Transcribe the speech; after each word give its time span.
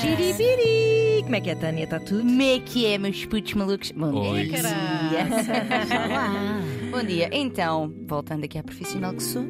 Xiribiri! 0.00 1.22
Como 1.22 1.36
é 1.36 1.40
que 1.40 1.50
é, 1.50 1.54
Tânia? 1.54 1.84
Está 1.84 2.00
tudo? 2.00 2.20
Como 2.20 2.42
é 2.42 2.58
que 2.58 2.86
é, 2.86 2.98
meus 2.98 3.24
putos 3.26 3.54
malucos? 3.54 3.92
Bom 3.92 4.12
Oi. 4.12 4.46
dia. 4.46 4.60
Bom 6.90 7.02
dia. 7.04 7.30
Então, 7.32 7.92
voltando 8.06 8.44
aqui 8.44 8.58
à 8.58 8.62
profissional 8.62 9.14
que 9.14 9.22
sou, 9.22 9.44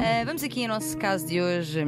ah, 0.00 0.24
vamos 0.24 0.42
aqui 0.42 0.62
ao 0.64 0.68
nosso 0.68 0.96
caso 0.98 1.26
de 1.26 1.40
hoje. 1.40 1.84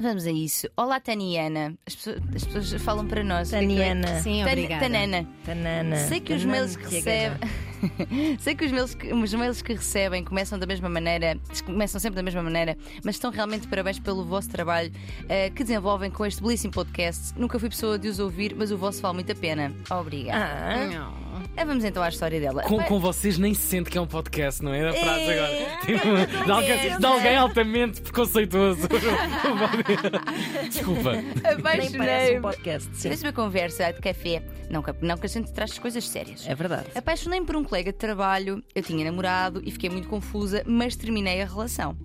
Vamos 0.00 0.26
a 0.26 0.32
isso. 0.32 0.66
Olá, 0.78 0.98
Taniana. 0.98 1.74
As 1.86 1.94
pessoas, 1.94 2.16
as 2.34 2.44
pessoas 2.44 2.82
falam 2.82 3.06
para 3.06 3.22
nós. 3.22 3.50
Taniana. 3.50 4.22
Sim, 4.22 4.42
obrigada. 4.42 4.82
Tanana. 4.82 5.28
Tanana. 5.44 5.96
Sei 5.96 6.20
que 6.20 6.32
os 6.32 6.40
Tanana, 6.40 6.58
mails 6.58 6.76
que 6.76 7.02
TH. 7.02 7.38
Sei 8.40 8.54
que 8.54 8.64
os 8.64 8.72
mails, 8.72 8.94
que 8.94 9.12
os 9.12 9.34
mails 9.34 9.62
que 9.62 9.72
recebem 9.72 10.24
começam 10.24 10.58
da 10.58 10.66
mesma 10.66 10.88
maneira, 10.88 11.38
começam 11.64 12.00
sempre 12.00 12.16
da 12.16 12.22
mesma 12.22 12.42
maneira, 12.42 12.76
mas 13.04 13.16
estão 13.16 13.30
realmente 13.30 13.66
parabéns 13.68 13.98
pelo 13.98 14.24
vosso 14.24 14.48
trabalho 14.48 14.92
eh, 15.28 15.50
que 15.50 15.62
desenvolvem 15.62 16.10
com 16.10 16.24
este 16.26 16.42
belíssimo 16.42 16.72
podcast. 16.72 17.32
Nunca 17.38 17.58
fui 17.58 17.68
pessoa 17.68 17.98
de 17.98 18.08
os 18.08 18.18
ouvir, 18.18 18.54
mas 18.56 18.70
o 18.70 18.76
vosso 18.76 19.00
vale 19.00 19.14
muito 19.14 19.32
a 19.32 19.34
pena. 19.34 19.72
Obrigada. 19.90 20.44
Ah, 20.44 20.86
Não. 20.86 21.29
Ah, 21.56 21.64
Vamos 21.64 21.84
então 21.84 22.02
à 22.02 22.08
história 22.08 22.40
dela. 22.40 22.62
Com, 22.62 22.78
com 22.84 22.98
vocês 23.00 23.38
nem 23.38 23.54
se 23.54 23.62
sente 23.62 23.90
que 23.90 23.98
é 23.98 24.00
um 24.00 24.06
podcast, 24.06 24.62
não 24.62 24.72
é? 24.74 24.88
A 24.88 24.92
frase 24.92 25.20
É. 25.22 25.38
agora. 25.38 25.80
Tipo, 25.80 26.44
de, 26.44 26.50
alguém, 26.50 26.98
de 26.98 27.06
alguém 27.06 27.36
altamente 27.36 28.00
preconceituoso. 28.02 28.88
Desculpa. 30.70 31.12
Apaixonei-me. 31.58 32.38
um 32.38 32.42
podcast. 32.42 32.88
Sim. 32.96 33.10
Uma 33.22 33.32
conversa 33.32 33.92
de 33.92 34.00
café. 34.00 34.42
Não, 34.70 34.82
que- 34.82 34.94
não 35.04 35.16
que 35.16 35.26
a 35.26 35.28
gente 35.28 35.52
traz 35.52 35.78
coisas 35.78 36.08
sérias. 36.08 36.46
É 36.48 36.54
verdade. 36.54 36.86
Apaixonei-me 36.94 37.44
por 37.44 37.56
um 37.56 37.64
colega 37.64 37.92
de 37.92 37.98
trabalho, 37.98 38.62
eu 38.74 38.82
tinha 38.82 39.04
namorado 39.04 39.60
e 39.64 39.70
fiquei 39.70 39.90
muito 39.90 40.08
confusa, 40.08 40.62
mas 40.66 40.94
terminei 40.96 41.42
a 41.42 41.44
relação. 41.46 41.96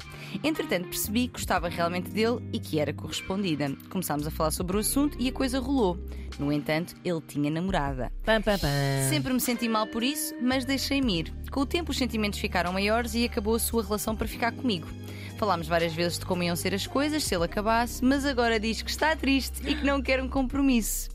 Entretanto, 0.43 0.87
percebi 0.89 1.27
que 1.27 1.33
gostava 1.33 1.69
realmente 1.69 2.09
dele 2.09 2.39
e 2.51 2.59
que 2.59 2.79
era 2.79 2.91
correspondida. 2.93 3.71
Começámos 3.89 4.25
a 4.27 4.31
falar 4.31 4.51
sobre 4.51 4.77
o 4.77 4.79
assunto 4.79 5.15
e 5.19 5.29
a 5.29 5.31
coisa 5.31 5.59
rolou. 5.59 5.97
No 6.39 6.51
entanto, 6.51 6.93
ele 7.05 7.21
tinha 7.25 7.49
namorada. 7.49 8.11
Pam, 8.25 8.41
pam, 8.41 8.57
pam. 8.59 8.67
Sempre 9.09 9.24
me 9.33 9.39
senti 9.39 9.67
mal 9.67 9.87
por 9.87 10.03
isso, 10.03 10.35
mas 10.41 10.65
deixei-me 10.65 11.19
ir. 11.19 11.33
Com 11.51 11.61
o 11.61 11.65
tempo, 11.65 11.91
os 11.91 11.97
sentimentos 11.97 12.39
ficaram 12.39 12.73
maiores 12.73 13.13
e 13.13 13.25
acabou 13.25 13.55
a 13.55 13.59
sua 13.59 13.83
relação 13.83 14.15
para 14.15 14.27
ficar 14.27 14.51
comigo. 14.51 14.87
Falámos 15.37 15.67
várias 15.67 15.93
vezes 15.93 16.19
de 16.19 16.25
como 16.25 16.43
iam 16.43 16.55
ser 16.55 16.73
as 16.73 16.87
coisas 16.87 17.23
se 17.23 17.35
ele 17.35 17.45
acabasse, 17.45 18.03
mas 18.03 18.25
agora 18.25 18.59
diz 18.59 18.81
que 18.81 18.89
está 18.89 19.15
triste 19.15 19.61
e 19.67 19.75
que 19.75 19.85
não 19.85 20.01
quer 20.01 20.21
um 20.21 20.29
compromisso. 20.29 21.09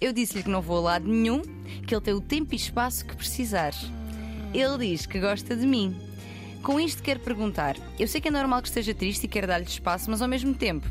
Eu 0.00 0.12
disse-lhe 0.12 0.42
que 0.42 0.48
não 0.48 0.62
vou 0.62 0.78
a 0.78 0.92
lado 0.92 1.08
nenhum, 1.08 1.42
que 1.86 1.94
ele 1.94 2.00
tem 2.00 2.14
o 2.14 2.20
tempo 2.20 2.54
e 2.54 2.56
espaço 2.56 3.04
que 3.04 3.14
precisar. 3.14 3.72
Ele 4.54 4.78
diz 4.78 5.04
que 5.04 5.20
gosta 5.20 5.54
de 5.54 5.66
mim. 5.66 5.94
Com 6.62 6.80
isto 6.80 7.02
quero 7.02 7.20
perguntar: 7.20 7.76
eu 7.98 8.08
sei 8.08 8.20
que 8.20 8.28
é 8.28 8.30
normal 8.30 8.62
que 8.62 8.68
esteja 8.68 8.94
triste 8.94 9.24
e 9.24 9.28
quero 9.28 9.46
dar-lhe 9.46 9.66
espaço, 9.66 10.10
mas 10.10 10.22
ao 10.22 10.28
mesmo 10.28 10.54
tempo. 10.54 10.90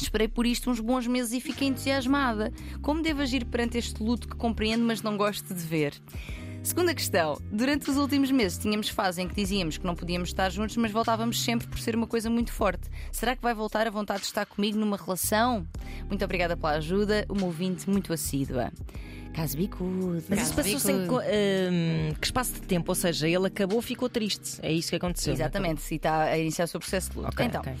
Esperei 0.00 0.28
por 0.28 0.46
isto 0.46 0.70
uns 0.70 0.80
bons 0.80 1.06
meses 1.06 1.32
e 1.32 1.40
fiquei 1.40 1.68
entusiasmada. 1.68 2.52
Como 2.80 3.02
devo 3.02 3.22
agir 3.22 3.44
perante 3.44 3.78
este 3.78 4.02
luto 4.02 4.28
que 4.28 4.36
compreendo, 4.36 4.84
mas 4.84 5.02
não 5.02 5.16
gosto 5.16 5.52
de 5.52 5.60
ver? 5.60 5.94
Segunda 6.62 6.94
questão. 6.94 7.40
Durante 7.50 7.90
os 7.90 7.96
últimos 7.96 8.30
meses 8.30 8.58
tínhamos 8.58 8.88
fase 8.88 9.22
em 9.22 9.28
que 9.28 9.34
dizíamos 9.34 9.78
que 9.78 9.86
não 9.86 9.94
podíamos 9.94 10.28
estar 10.28 10.50
juntos, 10.50 10.76
mas 10.76 10.92
voltávamos 10.92 11.42
sempre 11.42 11.66
por 11.66 11.78
ser 11.78 11.96
uma 11.96 12.06
coisa 12.06 12.28
muito 12.28 12.52
forte. 12.52 12.88
Será 13.10 13.34
que 13.34 13.42
vai 13.42 13.54
voltar 13.54 13.86
a 13.86 13.90
vontade 13.90 14.20
de 14.20 14.26
estar 14.26 14.44
comigo 14.44 14.78
numa 14.78 14.96
relação? 14.96 15.66
Muito 16.08 16.24
obrigada 16.24 16.56
pela 16.56 16.72
ajuda, 16.72 17.24
uma 17.28 17.46
ouvinte 17.46 17.88
muito 17.88 18.12
assídua. 18.12 18.72
Caso 19.34 19.56
bicudo. 19.56 20.22
Mas 20.28 20.42
isso 20.42 20.54
passou-se 20.54 20.90
em 20.90 21.08
hum, 21.08 22.14
que 22.20 22.26
espaço 22.26 22.54
de 22.54 22.60
tempo? 22.62 22.90
Ou 22.90 22.94
seja, 22.94 23.28
ele 23.28 23.46
acabou, 23.46 23.80
ficou 23.80 24.08
triste. 24.08 24.58
É 24.62 24.72
isso 24.72 24.90
que 24.90 24.96
aconteceu. 24.96 25.32
Exatamente, 25.32 25.80
se 25.80 25.94
está 25.94 26.24
a 26.24 26.38
iniciar 26.38 26.64
o 26.64 26.68
seu 26.68 26.80
processo 26.80 27.10
de 27.10 27.18
luto. 27.18 27.28
Ok, 27.28 27.46
então, 27.46 27.60
ok. 27.60 27.74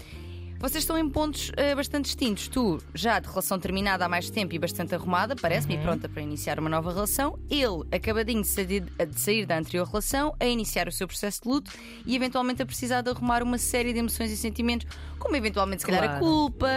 Vocês 0.60 0.82
estão 0.82 0.98
em 0.98 1.08
pontos 1.08 1.52
eh, 1.56 1.72
bastante 1.74 2.06
distintos. 2.06 2.48
Tu, 2.48 2.82
já 2.92 3.20
de 3.20 3.28
relação 3.28 3.60
terminada 3.60 4.04
há 4.04 4.08
mais 4.08 4.28
tempo 4.28 4.52
e 4.54 4.58
bastante 4.58 4.92
arrumada, 4.92 5.36
parece-me, 5.36 5.74
Uhum. 5.76 5.80
e 5.80 5.84
pronta 5.84 6.08
para 6.08 6.20
iniciar 6.20 6.58
uma 6.58 6.68
nova 6.68 6.92
relação. 6.92 7.38
Ele, 7.48 7.84
acabadinho 7.92 8.42
de 8.42 8.48
sair, 8.48 8.80
de 8.80 9.20
sair 9.20 9.46
da 9.46 9.56
anterior 9.56 9.86
relação, 9.86 10.34
a 10.40 10.46
iniciar 10.46 10.88
o 10.88 10.92
seu 10.92 11.06
processo 11.06 11.42
de 11.42 11.48
luto 11.48 11.70
e 12.04 12.16
eventualmente 12.16 12.60
a 12.60 12.66
precisar 12.66 13.02
de 13.02 13.10
arrumar 13.10 13.40
uma 13.42 13.56
série 13.56 13.92
de 13.92 14.00
emoções 14.00 14.32
e 14.32 14.36
sentimentos, 14.36 14.86
como 15.20 15.36
eventualmente, 15.36 15.82
se 15.82 15.86
calhar, 15.86 16.02
a 16.02 16.08
Claro. 16.08 16.24
culpa 16.24 16.68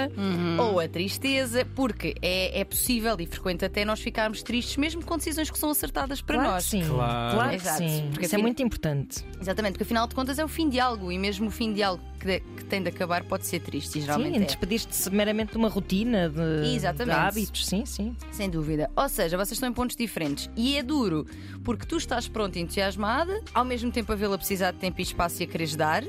ou 0.59 0.80
a 0.80 0.88
tristeza, 0.88 1.66
porque 1.75 2.14
é, 2.22 2.59
é 2.59 2.64
possível 2.64 3.16
e 3.20 3.25
frequente 3.25 3.66
até 3.66 3.84
nós 3.84 4.00
ficarmos 4.00 4.44
tristes, 4.44 4.78
mesmo 4.78 5.03
com 5.03 5.18
decisões 5.18 5.50
que 5.50 5.58
são 5.58 5.72
acertadas 5.72 6.22
para 6.22 6.36
Claro 6.36 6.52
nós. 6.52 6.66
sim. 6.66 6.84
Claro. 6.88 7.34
Claro 7.36 7.50
que 7.50 7.56
Exato, 7.56 7.78
sim. 7.80 8.09
porque 8.12 8.25
Isso 8.28 8.36
é 8.36 8.38
muito 8.38 8.62
importante. 8.62 9.25
Exatamente, 9.41 9.74
porque 9.74 9.84
afinal 9.86 10.06
de 10.08 10.14
contas 10.14 10.38
é 10.38 10.46
o 10.46 10.47
fim 10.47 10.70
de 10.70 10.80
algo 10.80 11.12
e 11.12 11.18
mesmo 11.18 11.47
o 11.47 11.52
fim 11.52 11.74
de 11.74 11.81
algo 11.81 12.03
que, 12.20 12.25
de- 12.28 12.40
que 12.58 12.66
tem 12.66 12.84
de 12.84 12.90
acabar 12.90 13.24
pode 13.24 13.47
ser 13.47 13.59
triste 13.59 13.71
e 13.78 14.02
geralmente 14.02 14.38
sim, 14.38 14.44
é. 14.44 14.46
despedir-te 14.46 15.09
meramente 15.09 15.52
de 15.52 15.58
uma 15.58 15.70
rotina, 15.70 16.30
de, 16.30 16.76
Exatamente. 16.76 17.16
de 17.16 17.22
hábitos. 17.22 17.66
Sim, 17.66 17.86
sim. 17.86 18.16
Sem 18.32 18.50
dúvida. 18.50 18.90
Ou 18.96 19.09
seja, 19.09 19.38
vocês 19.38 19.54
estão 19.54 19.70
em 19.70 19.74
pontos 19.74 19.96
diferentes. 19.96 20.50
E 20.56 20.78
é 20.78 20.84
duro, 20.84 21.26
porque 21.64 21.86
tu 21.86 21.98
estás 21.98 22.28
pronta 22.28 22.59
e 22.59 22.62
entusiasmada, 22.62 23.42
ao 23.54 23.66
mesmo 23.66 23.92
tempo 23.92 24.12
a 24.12 24.16
vê-la 24.16 24.38
precisar 24.38 24.72
de 24.72 24.78
tempo 24.78 25.00
e 25.00 25.04
espaço 25.04 25.42
e 25.42 25.46
a 25.46 25.48
quereres 25.48 25.76
dar, 25.76 26.04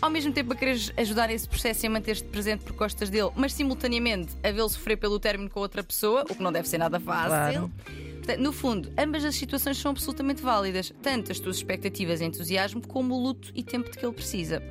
ao 0.00 0.10
mesmo 0.10 0.32
tempo 0.32 0.52
a 0.52 0.56
quereres 0.56 0.92
ajudar 0.96 1.28
nesse 1.28 1.48
processo 1.48 1.84
e 1.84 1.88
a 1.88 1.90
manter-te 1.90 2.24
presente 2.24 2.64
por 2.64 2.74
costas 2.74 3.10
dele, 3.10 3.30
mas 3.34 3.52
simultaneamente 3.52 4.32
a 4.44 4.50
vê-lo 4.52 4.68
sofrer 4.68 4.96
pelo 4.96 5.18
término 5.18 5.50
com 5.50 5.60
outra 5.60 5.82
pessoa, 5.82 6.22
o 6.28 6.34
que 6.34 6.42
não 6.42 6.52
deve 6.52 6.68
ser 6.68 6.78
nada 6.78 7.00
fácil. 7.00 7.28
Claro. 7.28 7.72
Portanto, 8.18 8.40
No 8.42 8.52
fundo, 8.52 8.92
ambas 8.98 9.24
as 9.24 9.34
situações 9.36 9.78
são 9.78 9.90
absolutamente 9.90 10.42
válidas, 10.42 10.92
tanto 11.02 11.32
as 11.32 11.40
tuas 11.40 11.56
expectativas 11.56 12.20
e 12.20 12.26
entusiasmo, 12.26 12.86
como 12.86 13.14
o 13.14 13.22
luto 13.22 13.50
e 13.54 13.62
tempo 13.62 13.90
de 13.90 13.96
que 13.96 14.04
ele 14.04 14.12
precisa. 14.12 14.62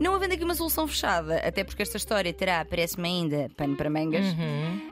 Não 0.00 0.14
havendo 0.14 0.34
aqui 0.34 0.42
uma 0.42 0.54
solução 0.54 0.86
fechada, 0.86 1.36
até 1.38 1.62
porque 1.62 1.82
esta 1.82 1.96
história 1.96 2.32
terá, 2.32 2.64
parece-me 2.64 3.08
ainda, 3.08 3.50
pano 3.56 3.76
para 3.76 3.88
mangas, 3.90 4.24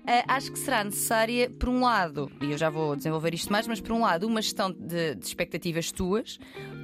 ah, 0.07 0.35
acho 0.37 0.53
que 0.53 0.59
será 0.59 0.85
necessária, 0.85 1.51
por 1.51 1.69
um 1.69 1.83
lado, 1.83 2.31
e 2.41 2.53
eu 2.53 2.59
já 2.59 2.71
vou 2.71 2.95
desenvolver 2.95 3.35
isto 3.35 3.51
mais, 3.51 3.67
mas 3.67 3.81
por 3.81 3.93
um 3.93 4.03
lado, 4.03 4.27
uma 4.27 4.41
gestão 4.41 4.71
de, 4.71 5.15
de 5.15 5.27
expectativas 5.27 5.91
tuas, 5.91 6.39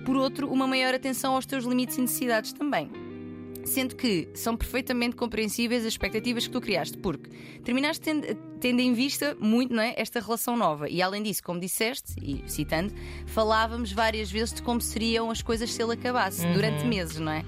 por 0.05 0.17
outro, 0.17 0.51
uma 0.51 0.67
maior 0.67 0.95
atenção 0.95 1.35
aos 1.35 1.47
teus 1.47 1.65
limites 1.65 1.99
e 1.99 2.01
necessidades 2.01 2.53
também. 2.53 2.91
Sendo 3.65 3.97
que 3.97 4.29
são 4.35 4.57
perfeitamente 4.57 5.17
compreensíveis 5.17 5.83
as 5.83 5.89
expectativas 5.89 6.47
que 6.47 6.53
tu 6.53 6.61
criaste, 6.61 6.97
porque 6.99 7.29
terminaste 7.65 8.01
tendo, 8.01 8.25
tendo 8.61 8.81
em 8.81 8.93
vista 8.93 9.37
muito 9.39 9.75
não 9.75 9.83
é, 9.83 9.95
esta 9.97 10.21
relação 10.21 10.57
nova. 10.57 10.89
E 10.89 11.03
além 11.03 11.23
disso, 11.23 11.43
como 11.43 11.61
disseste, 11.61 12.15
e 12.21 12.43
citando, 12.47 12.93
falávamos 13.27 13.93
várias 13.93 14.31
vezes 14.31 14.55
de 14.55 14.63
como 14.63 14.81
seriam 14.81 15.31
as 15.31 15.43
coisas 15.43 15.73
se 15.73 15.83
ele 15.83 15.93
acabasse, 15.93 16.47
durante 16.49 16.85
meses, 16.85 17.19
não 17.19 17.33
é? 17.33 17.45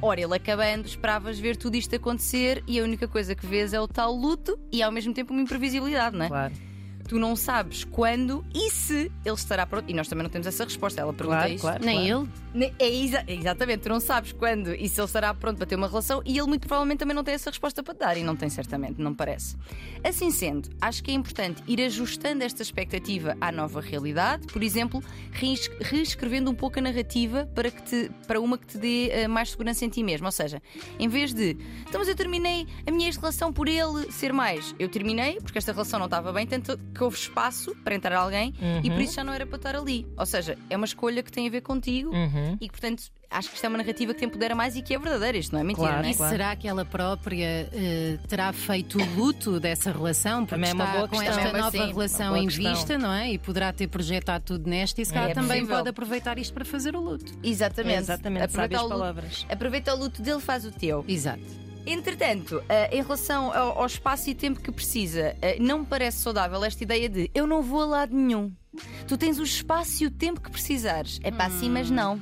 Ora, 0.00 0.20
ele 0.20 0.34
acabando, 0.34 0.86
esperavas 0.86 1.38
ver 1.38 1.56
tudo 1.56 1.76
isto 1.76 1.94
acontecer 1.94 2.62
e 2.66 2.80
a 2.80 2.82
única 2.82 3.06
coisa 3.06 3.34
que 3.34 3.46
vês 3.46 3.72
é 3.72 3.80
o 3.80 3.86
tal 3.86 4.12
luto 4.12 4.58
e 4.70 4.82
ao 4.82 4.90
mesmo 4.90 5.12
tempo 5.14 5.32
uma 5.32 5.42
imprevisibilidade, 5.42 6.16
não 6.16 6.24
é? 6.24 6.28
Claro. 6.28 6.71
Tu 7.12 7.18
não 7.18 7.36
sabes 7.36 7.84
quando 7.84 8.42
e 8.54 8.70
se 8.70 9.12
ele 9.22 9.34
estará 9.34 9.66
pronto. 9.66 9.84
E 9.86 9.92
nós 9.92 10.08
também 10.08 10.22
não 10.22 10.30
temos 10.30 10.46
essa 10.46 10.64
resposta. 10.64 10.98
Ela 11.02 11.12
pergunta 11.12 11.40
Claro, 11.40 11.52
isto. 11.52 11.60
claro. 11.60 11.84
Nem 11.84 12.06
claro. 12.06 12.28
ele. 12.54 12.72
É 12.78 12.88
exa- 12.90 13.24
exatamente, 13.28 13.80
tu 13.82 13.88
não 13.90 14.00
sabes 14.00 14.32
quando 14.32 14.74
e 14.74 14.88
se 14.88 14.98
ele 15.00 15.06
estará 15.06 15.32
pronto 15.34 15.56
para 15.58 15.66
ter 15.66 15.74
uma 15.76 15.88
relação 15.88 16.22
e 16.24 16.38
ele 16.38 16.46
muito 16.46 16.66
provavelmente 16.66 16.98
também 17.00 17.14
não 17.14 17.24
tem 17.24 17.32
essa 17.34 17.48
resposta 17.50 17.82
para 17.82 17.94
te 17.94 17.98
dar 17.98 18.16
e 18.18 18.22
não 18.22 18.34
tem 18.36 18.48
certamente, 18.50 19.00
não 19.00 19.14
parece. 19.14 19.56
Assim 20.04 20.30
sendo, 20.30 20.68
acho 20.80 21.02
que 21.02 21.10
é 21.10 21.14
importante 21.14 21.62
ir 21.66 21.80
ajustando 21.82 22.44
esta 22.44 22.62
expectativa 22.62 23.36
à 23.40 23.50
nova 23.52 23.80
realidade, 23.80 24.46
por 24.48 24.62
exemplo, 24.62 25.02
rees- 25.32 25.70
reescrevendo 25.80 26.50
um 26.50 26.54
pouco 26.54 26.78
a 26.78 26.82
narrativa 26.82 27.48
para, 27.54 27.70
que 27.70 27.82
te, 27.82 28.10
para 28.26 28.38
uma 28.40 28.56
que 28.58 28.66
te 28.66 28.78
dê 28.78 29.08
eh, 29.10 29.28
mais 29.28 29.50
segurança 29.50 29.84
em 29.84 29.88
ti 29.88 30.02
mesmo. 30.02 30.26
Ou 30.26 30.32
seja, 30.32 30.60
em 30.98 31.08
vez 31.08 31.32
de 31.32 31.56
então, 31.88 31.98
mas 32.00 32.08
eu 32.08 32.14
terminei 32.16 32.66
a 32.86 32.90
minha 32.90 33.06
ex-relação 33.08 33.50
por 33.52 33.66
ele 33.68 34.10
ser 34.12 34.32
mais, 34.32 34.74
eu 34.78 34.88
terminei 34.90 35.38
porque 35.40 35.56
esta 35.58 35.72
relação 35.72 35.98
não 35.98 36.06
estava 36.06 36.32
bem, 36.32 36.46
tanto 36.46 36.78
que 36.94 37.01
houve 37.02 37.16
espaço 37.16 37.74
para 37.84 37.94
entrar 37.94 38.16
alguém 38.16 38.54
e 38.82 38.90
por 38.90 39.00
isso 39.00 39.14
já 39.14 39.24
não 39.24 39.32
era 39.32 39.46
para 39.46 39.56
estar 39.56 39.76
ali. 39.76 40.06
Ou 40.16 40.26
seja, 40.26 40.56
é 40.70 40.76
uma 40.76 40.86
escolha 40.86 41.22
que 41.22 41.30
tem 41.30 41.46
a 41.46 41.50
ver 41.50 41.60
contigo 41.60 42.10
Uhum. 42.14 42.56
e 42.60 42.68
que, 42.68 42.72
portanto, 42.72 43.04
acho 43.30 43.48
que 43.48 43.54
isto 43.56 43.64
é 43.64 43.68
uma 43.68 43.78
narrativa 43.78 44.12
que 44.12 44.20
te 44.20 44.26
empodera 44.26 44.54
mais 44.54 44.76
e 44.76 44.82
que 44.82 44.94
é 44.94 44.98
verdadeira. 44.98 45.38
Isto 45.38 45.52
não 45.52 45.60
é 45.60 45.64
mentira, 45.64 45.86
Claro, 45.88 46.02
não 46.02 46.08
é? 46.08 46.12
E 46.12 46.14
claro. 46.14 46.32
será 46.32 46.56
que 46.56 46.68
ela 46.68 46.84
própria 46.84 47.68
eh, 47.72 48.18
terá 48.28 48.52
feito 48.52 48.98
o 48.98 49.04
luto 49.16 49.58
dessa 49.58 49.90
relação? 49.90 50.44
Porque 50.44 50.54
Também 50.54 50.70
é 50.70 50.74
uma 50.74 50.84
está 50.84 50.96
boa 50.96 51.08
com 51.08 51.16
questão. 51.18 51.32
esta 51.38 51.46
Também, 51.48 51.62
nova 51.62 51.76
sim, 51.78 51.86
relação 51.92 52.36
em 52.36 52.46
questão. 52.46 52.74
vista, 52.74 52.98
não 52.98 53.12
é? 53.12 53.32
E 53.32 53.38
poderá 53.38 53.72
ter 53.72 53.86
projetado 53.88 54.44
tudo 54.44 54.68
nesta 54.68 55.00
e 55.00 55.06
se 55.06 55.12
calhar 55.12 55.30
É 55.30 55.34
também 55.34 55.48
possível. 55.60 55.76
pode 55.76 55.88
aproveitar 55.88 56.38
isto 56.38 56.52
para 56.52 56.64
fazer 56.64 56.94
o 56.94 57.00
luto. 57.00 57.32
Exatamente. 57.42 57.94
É 57.96 57.98
exatamente, 57.98 58.56
o, 58.56 58.60
luto, 58.62 58.88
palavras. 58.88 59.46
aproveita 59.48 59.94
o 59.94 59.98
luto 59.98 60.20
dele, 60.22 60.40
faz 60.40 60.64
o 60.64 60.70
teu. 60.72 61.04
Exato. 61.08 61.42
Entretanto, 61.86 62.62
eh, 62.68 62.96
em 62.96 63.02
relação 63.02 63.52
ao, 63.52 63.84
espaço 63.86 64.30
e 64.30 64.34
tempo 64.34 64.60
que 64.60 64.70
precisa, 64.70 65.36
eh, 65.42 65.56
não 65.58 65.80
me 65.80 65.86
parece 65.86 66.18
saudável 66.18 66.62
esta 66.64 66.82
ideia 66.82 67.08
de 67.08 67.30
eu 67.34 67.46
não 67.46 67.60
vou 67.60 67.82
a 67.82 67.86
lado 67.86 68.14
nenhum. 68.14 68.52
Tu 69.06 69.18
tens 69.18 69.38
o 69.38 69.42
espaço 69.42 70.04
e 70.04 70.06
o 70.06 70.10
tempo 70.10 70.40
que 70.40 70.50
precisares. 70.50 71.18
É 71.22 71.30
para 71.30 71.46
assim, 71.46 71.68
mas 71.68 71.90
não. 71.90 72.20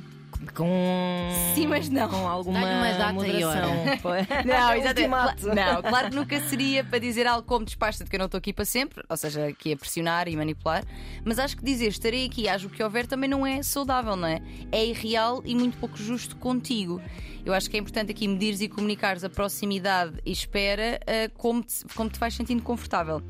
Com. 0.55 1.29
Sim, 1.53 1.67
mas 1.67 1.87
não. 1.87 2.09
Com 2.09 2.27
alguma 2.27 2.59
uma 2.59 2.91
data 2.93 3.13
moderação. 3.13 3.71
Não, 4.45 4.73
exatamente. 4.73 5.45
Não, 5.45 5.81
claro 5.81 6.09
que 6.09 6.15
nunca 6.15 6.39
seria 6.41 6.83
para 6.83 6.99
dizer 6.99 7.27
algo 7.27 7.47
como 7.47 7.63
despacha-te 7.63 8.09
que 8.09 8.15
eu 8.15 8.19
não 8.19 8.25
estou 8.25 8.37
aqui 8.37 8.51
para 8.51 8.65
sempre, 8.65 9.03
ou 9.07 9.17
seja, 9.17 9.47
aqui 9.47 9.73
a 9.73 9.77
pressionar 9.77 10.27
e 10.27 10.35
manipular, 10.35 10.83
mas 11.23 11.37
acho 11.39 11.55
que 11.55 11.63
dizer 11.63 11.87
estarei 11.87 12.25
aqui, 12.25 12.47
haja 12.49 12.67
o 12.67 12.69
que 12.69 12.83
houver, 12.83 13.05
também 13.05 13.29
não 13.29 13.45
é 13.45 13.61
saudável, 13.61 14.15
não 14.15 14.27
é? 14.27 14.41
É 14.71 14.85
irreal 14.85 15.41
e 15.45 15.55
muito 15.55 15.77
pouco 15.77 15.97
justo 15.97 16.35
contigo. 16.35 17.01
Eu 17.45 17.53
acho 17.53 17.69
que 17.69 17.77
é 17.77 17.79
importante 17.79 18.11
aqui 18.11 18.27
medires 18.27 18.61
e 18.61 18.67
comunicares 18.67 19.23
a 19.23 19.29
proximidade 19.29 20.19
e 20.25 20.31
espera 20.31 20.99
eh, 21.07 21.29
como, 21.37 21.63
te, 21.63 21.83
como 21.95 22.09
te 22.09 22.19
vais 22.19 22.33
sentindo 22.33 22.61
confortável. 22.61 23.21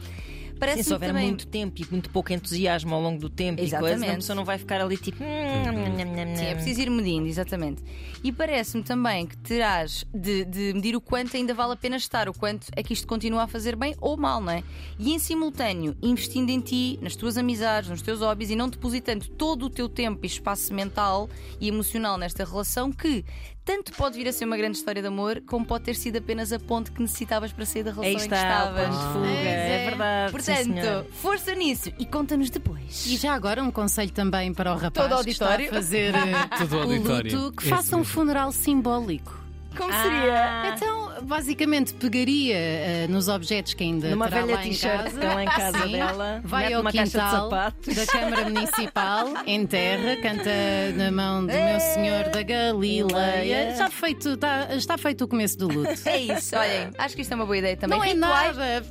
Sim, 0.61 0.67
Parece 0.67 0.83
se 0.83 0.93
houver 0.93 1.07
também... 1.09 1.25
muito 1.27 1.47
tempo 1.47 1.81
e 1.81 1.87
muito 1.89 2.09
pouco 2.11 2.31
entusiasmo 2.31 2.93
ao 2.93 3.01
longo 3.01 3.19
do 3.19 3.29
tempo 3.29 3.59
e 3.59 3.65
Exatamente. 3.65 3.99
coisa, 3.99 4.13
a 4.13 4.15
pessoa 4.15 4.35
não 4.35 4.45
vai 4.45 4.57
ficar 4.59 4.79
ali 4.79 4.95
tipo. 4.95 5.17
"Hum, 5.23 6.35
Sim, 6.35 6.45
é 6.45 6.53
preciso 6.53 6.81
ir 6.81 6.89
medindo, 6.89 7.27
exatamente. 7.27 7.81
E 8.23 8.31
parece-me 8.31 8.83
também 8.83 9.25
que 9.25 9.35
terás 9.37 10.05
de, 10.13 10.45
de 10.45 10.73
medir 10.73 10.95
o 10.95 11.01
quanto 11.01 11.35
ainda 11.35 11.53
vale 11.53 11.73
a 11.73 11.75
pena 11.75 11.95
estar, 11.97 12.29
o 12.29 12.33
quanto 12.33 12.67
é 12.75 12.83
que 12.83 12.93
isto 12.93 13.07
continua 13.07 13.43
a 13.43 13.47
fazer 13.47 13.75
bem 13.75 13.95
ou 13.99 14.15
mal, 14.15 14.39
não 14.39 14.51
é? 14.51 14.63
E 14.99 15.11
em 15.13 15.19
simultâneo, 15.19 15.95
investindo 16.01 16.49
em 16.51 16.59
ti, 16.59 16.99
nas 17.01 17.15
tuas 17.15 17.37
amizades, 17.37 17.89
nos 17.89 18.01
teus 18.03 18.19
hobbies 18.19 18.51
e 18.51 18.55
não 18.55 18.69
depositando 18.69 19.27
todo 19.29 19.65
o 19.65 19.69
teu 19.69 19.89
tempo 19.89 20.19
e 20.23 20.27
espaço 20.27 20.73
mental 20.73 21.27
e 21.59 21.67
emocional 21.67 22.17
nesta 22.17 22.45
relação 22.45 22.91
que 22.91 23.25
tanto 23.63 23.91
pode 23.93 24.17
vir 24.17 24.27
a 24.27 24.33
ser 24.33 24.45
uma 24.45 24.57
grande 24.57 24.77
história 24.77 25.01
de 25.01 25.07
amor, 25.07 25.41
como 25.47 25.65
pode 25.65 25.83
ter 25.85 25.95
sido 25.95 26.17
apenas 26.17 26.51
a 26.51 26.59
ponte 26.59 26.91
que 26.91 27.01
necessitavas 27.01 27.51
para 27.51 27.65
sair 27.65 27.83
da 27.83 27.91
relação 27.91 28.09
Aí 28.09 28.13
em 28.13 28.17
que 28.17 28.23
está, 28.23 28.37
estavas. 28.37 28.87
plano 28.87 28.97
de 29.07 29.13
fuga, 29.13 29.27
é, 29.27 29.83
é. 29.83 29.89
verdade. 29.89 30.43
sim. 30.43 30.73
Portanto, 30.73 31.11
força 31.13 31.55
nisso 31.55 31.91
e 31.99 32.05
conta-nos 32.05 32.49
depois. 32.49 33.05
E 33.05 33.17
já 33.17 33.33
agora 33.33 33.63
um 33.63 33.71
conselho 33.71 34.11
também 34.11 34.53
para 34.53 34.73
o 34.73 34.77
rapaz 34.77 35.09
Todo 35.09 35.23
que 35.23 35.29
está 35.31 35.55
a 35.55 35.59
fazer 35.69 36.13
eh, 36.15 36.57
Todo 36.57 36.75
o 36.77 36.81
auditório. 36.81 37.39
luto, 37.39 37.57
que 37.57 37.69
faça 37.69 37.95
um 37.95 38.03
funeral 38.03 38.51
simbólico. 38.51 39.39
Como 39.77 39.89
Ah, 39.93 40.03
seria? 40.03 40.73
Então, 40.75 41.00
basicamente, 41.21 41.93
pegaria 41.93 42.55
eh, 42.55 43.07
nos 43.09 43.27
objetos 43.27 43.73
que 43.73 43.83
ainda 43.83 44.09
Numa 44.09 44.27
terá 44.27 44.41
velha 44.41 44.55
lá 44.55 44.65
em 44.65 44.73
casa, 44.75 45.09
que 45.09 45.17
tem 45.19 45.29
lá 45.29 45.43
em 45.43 45.47
casa 45.47 45.79
Sim. 45.83 45.91
dela, 45.93 46.41
vai 46.43 46.73
ao 46.73 46.81
uma 46.81 46.91
caixa 46.91 47.05
de 47.19 47.25
quintal 47.25 47.49
sapatos. 47.49 47.95
da 47.95 48.05
Câmara 48.05 48.43
Municipal, 48.49 49.27
enterra, 49.47 50.15
canta 50.21 50.49
na 50.95 51.11
mão 51.11 51.41
do 51.45 51.53
meu 51.53 51.79
senhor 51.79 52.29
da 52.29 52.41
Galileia. 52.43 53.75
Já 53.75 53.89
feito, 53.89 54.29
está, 54.29 54.75
está 54.75 54.97
feito 54.97 55.23
o 55.23 55.27
começo 55.27 55.57
do 55.57 55.67
luto. 55.67 55.91
É 56.05 56.17
isso, 56.17 56.55
olhem, 56.55 56.89
acho 56.97 57.15
que 57.15 57.21
isto 57.21 57.31
é 57.31 57.35
uma 57.35 57.45
boa 57.45 57.57
ideia 57.57 57.77
também. 57.77 57.97
Não 57.97 58.03
é 58.05 58.09
Rituais- 58.13 58.57
nada. 58.57 58.85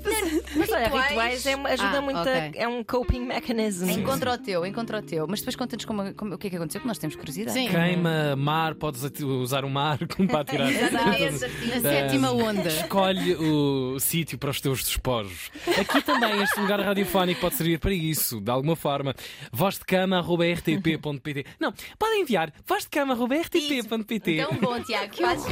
Mas 0.57 0.69
olha, 0.71 0.89
Rituais. 0.89 1.47
é, 1.47 1.55
ajuda 1.55 1.99
Ah, 1.99 2.01
muito, 2.01 2.19
a- 2.19 2.23
ok. 2.23 2.53
é 2.55 2.69
um 2.69 2.83
coping 2.85 3.21
mechanism. 3.21 3.89
Encontra 3.91 4.33
o 4.33 4.39
teu, 4.39 4.65
encontra 4.67 4.99
o 4.99 5.03
teu. 5.03 5.27
Mas 5.29 5.41
depois 5.41 5.57
conta-nos 5.57 5.85
como- 5.85 6.15
como- 6.15 6.35
o 6.35 6.39
que 6.39 6.47
é 6.47 6.51
que 6.51 6.57
aconteceu, 6.57 6.81
que 6.81 6.87
nós 6.87 6.99
temos 6.99 7.17
curiosidade. 7.17 7.59
Sim. 7.59 7.69
Queima, 7.69 8.35
mar, 8.37 8.75
podes 8.75 9.03
usar 9.21 9.65
o 9.65 9.71
mar 9.71 9.99
como 10.17 10.29
para 10.29 10.41
atirar. 10.41 10.69
Na 11.83 11.91
onda. 12.25 12.69
Escolhe 12.69 13.35
o 13.35 13.99
sítio 13.99 14.39
para 14.39 14.51
os 14.51 14.61
teus 14.61 14.85
despojos. 14.85 15.51
Aqui 15.79 16.03
também 16.03 16.43
este 16.43 16.61
lugar 16.61 16.81
radiofónico 16.81 17.41
pode 17.41 17.55
servir 17.55 17.79
para 17.79 17.93
isso, 17.93 18.41
de 18.41 18.51
alguma 18.51 18.77
forma. 18.77 19.15
Voz 19.53 19.79
de 19.79 19.85
cama.rtp.pt 19.85 21.47
Não, 21.59 21.73
podem 21.99 22.23
enviar 22.23 22.53
voz 22.67 22.85
de 22.85 22.91
cama.rtp.pt 22.91 24.37
Tão 24.37 24.57
bom, 24.59 24.81
Tiago. 24.83 25.15
Faz... 25.17 25.45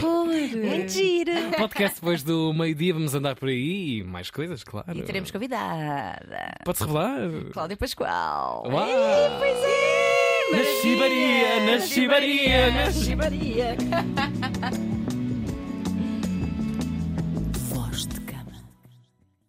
Mentira! 0.54 1.50
Podcast 1.56 1.96
depois 2.00 2.22
do 2.22 2.52
meio-dia, 2.52 2.92
vamos 2.94 3.14
andar 3.14 3.34
por 3.36 3.48
aí 3.48 3.98
e 3.98 4.04
mais 4.04 4.30
coisas, 4.30 4.62
claro. 4.64 4.96
E 4.96 5.02
teremos 5.02 5.30
convidada. 5.30 6.54
Pode-se 6.64 6.84
revelar? 6.84 7.30
Cláudia 7.52 7.76
Pascoal. 7.76 8.64
Uau! 8.66 8.86
Na 10.50 10.64
chibaria, 10.80 11.60
na 11.66 11.80
chibaria, 11.80 12.70
na 12.70 12.90
Chibaria! 12.90 13.76